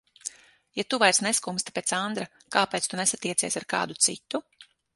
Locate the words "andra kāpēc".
1.99-2.89